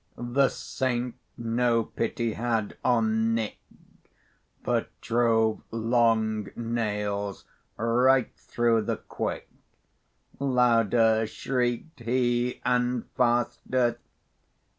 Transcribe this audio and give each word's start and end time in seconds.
The 0.17 0.49
saint 0.49 1.13
no 1.37 1.83
pity 1.83 2.33
had 2.33 2.75
on 2.83 3.35
Nick, 3.35 3.59
But 4.63 4.89
drove 4.99 5.61
long 5.69 6.47
nails 6.55 7.45
right 7.77 8.33
through 8.35 8.81
the 8.81 8.97
quick; 8.97 9.47
Louder 10.39 11.27
shrieked 11.27 11.99
he, 11.99 12.61
and 12.65 13.05
faster. 13.15 13.99